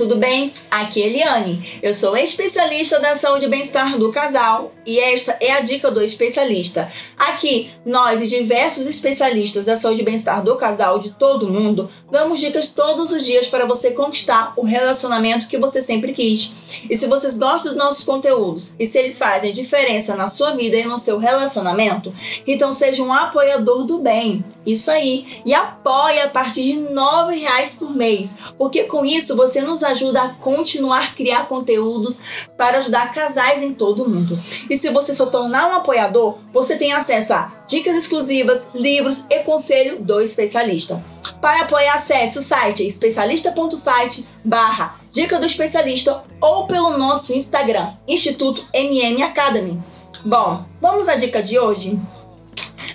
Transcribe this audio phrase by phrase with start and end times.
[0.00, 0.50] Tudo bem?
[0.70, 1.78] Aqui é Eliane.
[1.82, 6.00] Eu sou especialista da saúde e bem-estar do casal e esta é a dica do
[6.00, 6.90] especialista.
[7.18, 12.40] Aqui, nós e diversos especialistas da saúde e bem-estar do casal de todo mundo damos
[12.40, 16.50] dicas todos os dias para você conquistar o relacionamento que você sempre quis.
[16.88, 20.78] E se vocês gostam dos nossos conteúdos e se eles fazem diferença na sua vida
[20.78, 22.10] e no seu relacionamento,
[22.46, 24.42] então seja um apoiador do bem.
[24.64, 25.26] Isso aí.
[25.44, 30.22] E apoie a partir de R$ reais por mês, porque com isso você nos ajuda
[30.22, 32.22] a continuar a criar conteúdos
[32.56, 34.40] para ajudar casais em todo o mundo.
[34.68, 39.38] E se você se tornar um apoiador, você tem acesso a dicas exclusivas, livros e
[39.40, 41.02] conselho do especialista.
[41.40, 48.64] Para apoiar, acesse o site especialista.site barra Dica do Especialista ou pelo nosso Instagram, Instituto
[48.72, 49.80] MM Academy.
[50.24, 51.98] Bom, vamos à dica de hoje?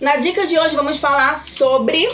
[0.00, 2.08] Na dica de hoje vamos falar sobre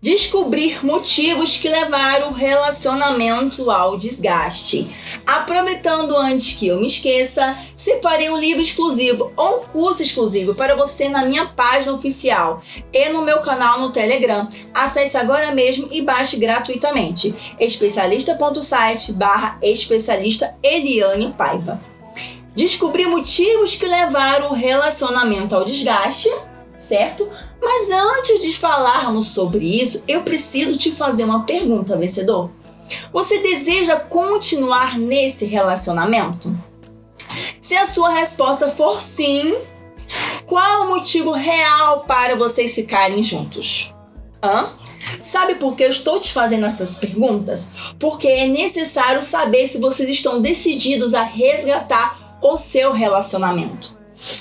[0.00, 4.88] descobrir motivos que levaram o relacionamento ao desgaste.
[5.26, 10.76] Aproveitando antes que eu me esqueça, separei um livro exclusivo ou um curso exclusivo para
[10.76, 14.48] você na minha página oficial e no meu canal no Telegram.
[14.72, 17.34] Acesse agora mesmo e baixe gratuitamente.
[17.60, 21.93] especialista.site barra especialista Eliane Paiva.
[22.54, 26.30] Descobrir motivos que levaram o relacionamento ao desgaste
[26.84, 27.28] certo?
[27.60, 32.50] Mas antes de falarmos sobre isso, eu preciso te fazer uma pergunta, vencedor.
[33.12, 36.54] Você deseja continuar nesse relacionamento?
[37.60, 39.56] Se a sua resposta for sim,
[40.44, 43.92] qual o motivo real para vocês ficarem juntos?
[44.42, 44.68] Hã?
[45.22, 47.66] Sabe por que eu estou te fazendo essas perguntas?
[47.98, 53.96] Porque é necessário saber se vocês estão decididos a resgatar o seu relacionamento.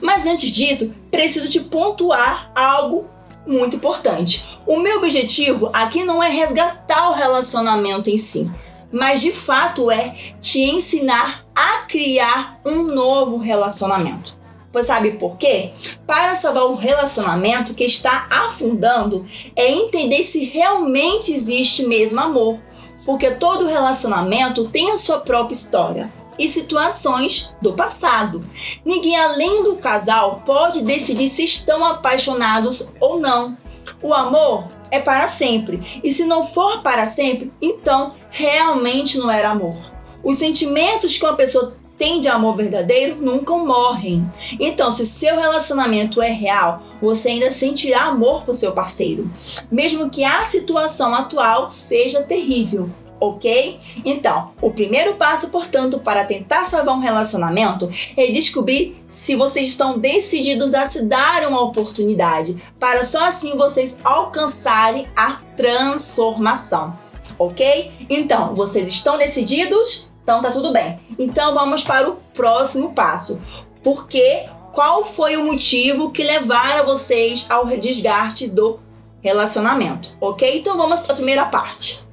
[0.00, 3.10] Mas antes disso, preciso te pontuar algo
[3.44, 4.60] muito importante.
[4.64, 8.50] O meu objetivo aqui não é resgatar o relacionamento em si,
[8.92, 14.38] mas de fato é te ensinar a criar um novo relacionamento.
[14.70, 15.72] Pois sabe por quê?
[16.06, 19.26] Para salvar um relacionamento que está afundando,
[19.56, 22.60] é entender se realmente existe mesmo amor.
[23.04, 28.44] Porque todo relacionamento tem a sua própria história e situações do passado.
[28.84, 33.56] Ninguém além do casal pode decidir se estão apaixonados ou não.
[34.02, 39.50] O amor é para sempre, e se não for para sempre, então realmente não era
[39.50, 39.76] amor.
[40.22, 44.24] Os sentimentos que uma pessoa tem de amor verdadeiro nunca morrem.
[44.60, 49.28] Então, se seu relacionamento é real, você ainda sentirá amor por seu parceiro,
[49.70, 52.88] mesmo que a situação atual seja terrível
[53.20, 53.78] ok?
[54.04, 59.98] Então, o primeiro passo, portanto, para tentar salvar um relacionamento é descobrir se vocês estão
[59.98, 66.96] decididos a se dar uma oportunidade, para só assim vocês alcançarem a transformação,
[67.38, 67.90] ok?
[68.08, 70.10] Então, vocês estão decididos?
[70.22, 71.00] Então tá tudo bem.
[71.18, 73.40] Então vamos para o próximo passo.
[73.82, 78.78] Porque qual foi o motivo que levaram vocês ao desgaste do
[79.22, 80.58] relacionamento, ok?
[80.58, 82.07] Então vamos para a primeira parte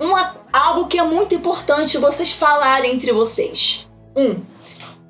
[0.00, 3.88] uma, algo que é muito importante vocês falarem entre vocês.
[4.16, 4.40] Um,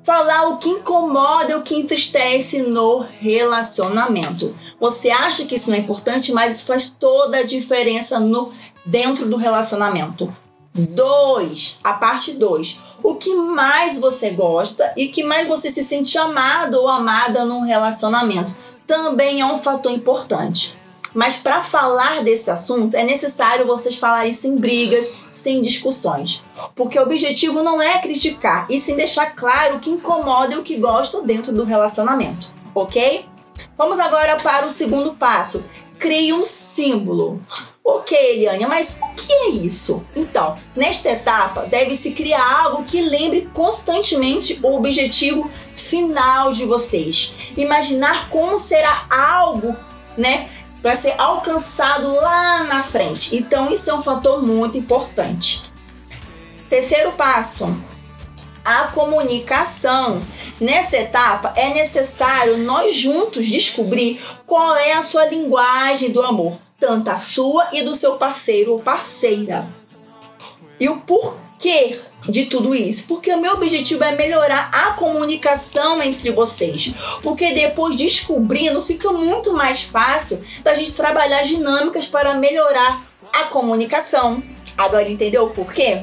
[0.03, 4.55] falar o que incomoda, o que entristece no relacionamento.
[4.79, 8.51] Você acha que isso não é importante, mas isso faz toda a diferença no
[8.85, 10.35] dentro do relacionamento.
[10.73, 12.79] Dois, a parte 2.
[13.03, 17.61] O que mais você gosta e que mais você se sente amado ou amada num
[17.61, 18.53] relacionamento
[18.87, 20.75] também é um fator importante.
[21.13, 26.43] Mas para falar desse assunto é necessário vocês falarem sem brigas, sem discussões.
[26.75, 30.63] Porque o objetivo não é criticar, e sim deixar claro o que incomoda e o
[30.63, 33.25] que gosta dentro do relacionamento, ok?
[33.77, 35.65] Vamos agora para o segundo passo.
[35.97, 37.39] Crie um símbolo.
[37.83, 40.05] Ok, Eliane, mas o que é isso?
[40.15, 47.51] Então, nesta etapa, deve-se criar algo que lembre constantemente o objetivo final de vocês.
[47.57, 49.75] Imaginar como será algo,
[50.15, 50.49] né?
[50.81, 53.35] Vai ser alcançado lá na frente.
[53.35, 55.71] Então, isso é um fator muito importante.
[56.69, 57.75] Terceiro passo,
[58.63, 60.21] a comunicação.
[60.59, 67.09] Nessa etapa, é necessário nós juntos descobrir qual é a sua linguagem do amor, tanto
[67.09, 69.65] a sua e do seu parceiro ou parceira.
[70.79, 73.03] E o porquê que de tudo isso?
[73.07, 76.93] Porque o meu objetivo é melhorar a comunicação entre vocês.
[77.21, 84.41] Porque depois descobrindo, fica muito mais fácil da gente trabalhar dinâmicas para melhorar a comunicação.
[84.77, 86.01] Agora entendeu por quê?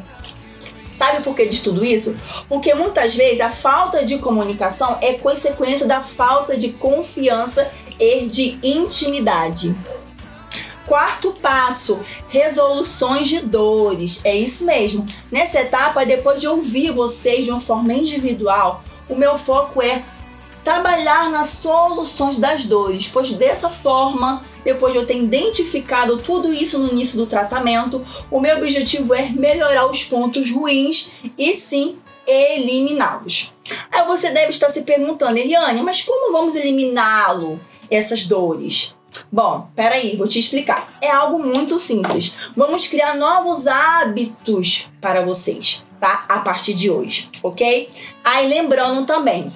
[0.92, 2.16] Sabe por que de tudo isso?
[2.48, 8.58] Porque muitas vezes a falta de comunicação é consequência da falta de confiança e de
[8.62, 9.74] intimidade.
[10.86, 11.98] Quarto passo,
[12.28, 14.20] resoluções de dores.
[14.24, 15.04] É isso mesmo.
[15.32, 20.04] Nessa etapa, depois de ouvir vocês de uma forma individual, o meu foco é
[20.62, 26.78] trabalhar nas soluções das dores, pois dessa forma, depois de eu ter identificado tudo isso
[26.78, 33.52] no início do tratamento, o meu objetivo é melhorar os pontos ruins e sim eliminá-los.
[33.92, 38.95] Aí você deve estar se perguntando, Eliane, mas como vamos eliminá-lo, essas dores?
[39.30, 40.96] Bom, peraí, vou te explicar.
[41.00, 42.50] É algo muito simples.
[42.56, 46.24] Vamos criar novos hábitos para vocês, tá?
[46.28, 47.88] A partir de hoje, ok?
[48.24, 49.52] Aí lembrando também,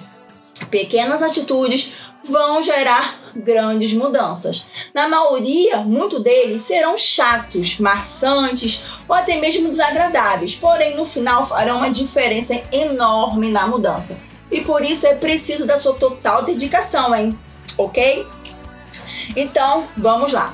[0.69, 1.91] pequenas atitudes
[2.23, 4.65] vão gerar grandes mudanças.
[4.93, 11.77] Na maioria, muito deles serão chatos, maçantes ou até mesmo desagradáveis, porém no final farão
[11.77, 14.19] uma diferença enorme na mudança.
[14.51, 17.37] E por isso é preciso da sua total dedicação, hein?
[17.77, 18.27] Ok?
[19.35, 20.53] Então, vamos lá.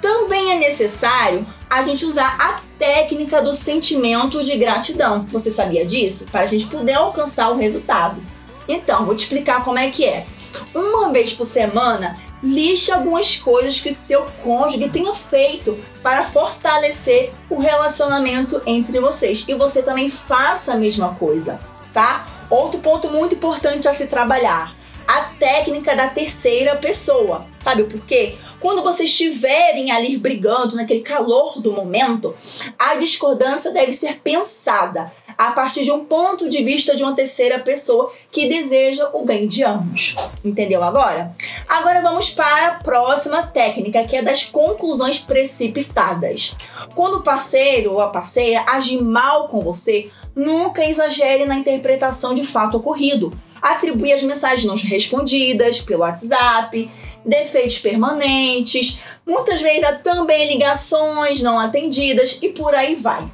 [0.00, 5.26] Também é necessário a gente usar a técnica do sentimento de gratidão.
[5.30, 6.26] Você sabia disso?
[6.30, 8.22] Para a gente poder alcançar o resultado.
[8.68, 10.26] Então, vou te explicar como é que é.
[10.74, 17.58] Uma vez por semana, lixe algumas coisas que seu cônjuge tenha feito para fortalecer o
[17.58, 19.44] relacionamento entre vocês.
[19.48, 21.58] E você também faça a mesma coisa,
[21.92, 22.26] tá?
[22.48, 24.77] Outro ponto muito importante a se trabalhar
[25.08, 27.46] a técnica da terceira pessoa.
[27.58, 28.36] Sabe por quê?
[28.60, 32.34] Quando vocês estiverem ali brigando naquele calor do momento,
[32.78, 37.58] a discordância deve ser pensada a partir de um ponto de vista de uma terceira
[37.60, 40.14] pessoa que deseja o bem de ambos.
[40.44, 41.32] Entendeu agora?
[41.66, 46.54] Agora vamos para a próxima técnica, que é das conclusões precipitadas.
[46.94, 52.44] Quando o parceiro ou a parceira age mal com você, nunca exagere na interpretação de
[52.44, 56.90] fato ocorrido atribuir as mensagens não respondidas pelo WhatsApp,
[57.24, 63.24] defeitos permanentes, muitas vezes há também ligações não atendidas e por aí vai,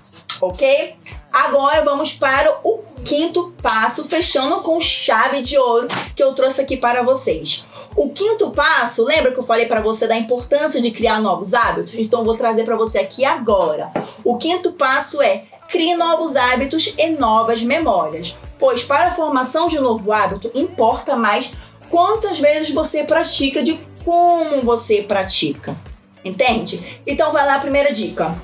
[0.40, 0.96] ok?
[1.34, 6.76] Agora vamos para o quinto passo, fechando com chave de ouro que eu trouxe aqui
[6.76, 7.66] para vocês.
[7.96, 11.94] O quinto passo, lembra que eu falei para você da importância de criar novos hábitos?
[11.94, 13.92] Então eu vou trazer para você aqui agora.
[14.22, 19.78] O quinto passo é crie novos hábitos e novas memórias pois para a formação de
[19.78, 21.52] um novo hábito importa mais
[21.90, 25.76] quantas vezes você pratica de como você pratica.
[26.24, 27.00] Entende?
[27.06, 28.34] Então vai lá a primeira dica.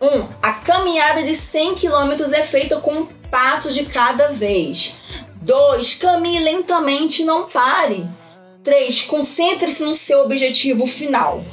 [0.00, 0.06] 1.
[0.06, 5.24] Um, a caminhada de 100 km é feita com um passo de cada vez.
[5.42, 5.94] 2.
[5.94, 8.04] Caminhe lentamente e não pare.
[8.64, 9.02] 3.
[9.02, 11.44] Concentre-se no seu objetivo final.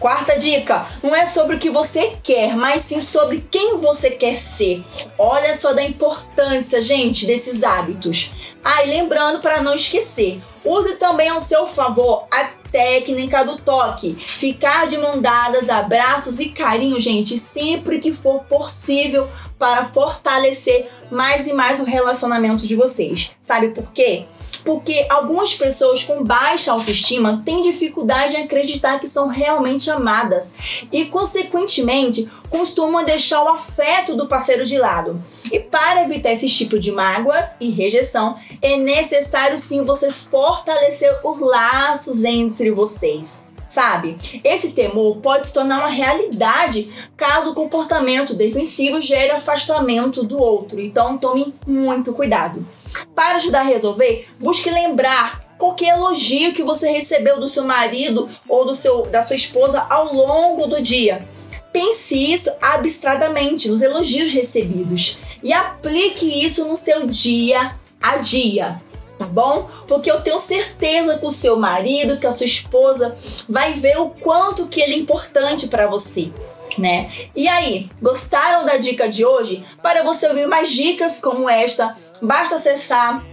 [0.00, 4.36] Quarta dica: não é sobre o que você quer, mas sim sobre quem você quer
[4.36, 4.84] ser.
[5.18, 8.54] Olha só da importância, gente, desses hábitos.
[8.64, 14.14] Ah, e lembrando para não esquecer, use também ao seu favor a técnica do toque.
[14.14, 19.28] Ficar de mão dadas, abraços e carinho, gente, sempre que for possível
[19.58, 23.32] para fortalecer mais e mais o relacionamento de vocês.
[23.42, 24.24] Sabe por quê?
[24.64, 31.06] Porque algumas pessoas com baixa autoestima têm dificuldade em acreditar que são realmente amadas e,
[31.06, 35.22] consequentemente, costumam deixar o afeto do parceiro de lado.
[35.50, 41.40] E para evitar esse tipo de mágoas e rejeição, é necessário sim vocês fortalecer os
[41.40, 44.16] laços entre vocês sabe?
[44.42, 50.80] Esse temor pode se tornar uma realidade caso o comportamento defensivo gere afastamento do outro.
[50.80, 52.66] Então tome muito cuidado.
[53.14, 58.64] Para ajudar a resolver, busque lembrar qualquer elogio que você recebeu do seu marido ou
[58.64, 61.28] do seu, da sua esposa ao longo do dia.
[61.72, 68.80] Pense isso abstradamente nos elogios recebidos e aplique isso no seu dia a dia
[69.18, 69.68] tá bom?
[69.86, 73.14] Porque eu tenho certeza que o seu marido, que a sua esposa
[73.48, 76.30] vai ver o quanto que ele é importante para você.
[76.76, 77.10] Né?
[77.34, 79.64] E aí, gostaram da dica de hoje?
[79.82, 83.24] Para você ouvir mais dicas como esta, basta acessar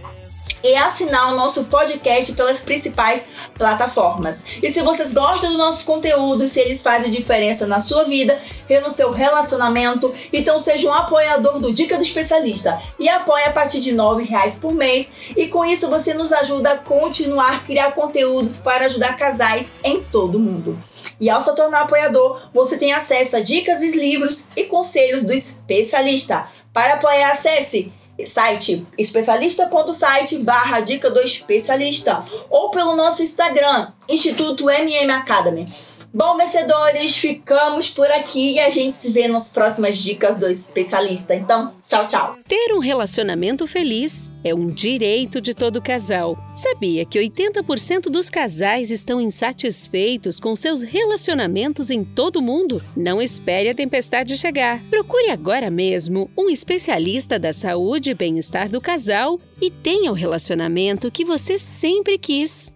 [0.66, 4.44] e assinar o nosso podcast pelas principais plataformas.
[4.62, 8.80] E se vocês gostam do nosso conteúdo, se eles fazem diferença na sua vida e
[8.80, 13.80] no seu relacionamento, então seja um apoiador do Dica do Especialista e apoie a partir
[13.80, 15.32] de R$ reais por mês.
[15.36, 20.02] E com isso você nos ajuda a continuar a criar conteúdos para ajudar casais em
[20.02, 20.78] todo o mundo.
[21.20, 25.32] E ao se tornar apoiador, você tem acesso a dicas e livros e conselhos do
[25.32, 26.46] especialista.
[26.72, 27.92] Para apoiar, acesse
[28.24, 35.66] site especialista.site barra dica do especialista ou pelo nosso Instagram, Instituto MM Academy.
[36.12, 41.34] Bom, vencedores, ficamos por aqui e a gente se vê nas próximas dicas do especialista.
[41.34, 42.38] Então, tchau, tchau.
[42.48, 46.38] Ter um relacionamento feliz é um direito de todo casal.
[46.54, 52.82] Sabia que 80% dos casais estão insatisfeitos com seus relacionamentos em todo o mundo?
[52.96, 54.82] Não espere a tempestade chegar.
[54.88, 61.10] Procure agora mesmo um especialista da saúde e bem-estar do casal e tenha o relacionamento
[61.10, 62.75] que você sempre quis.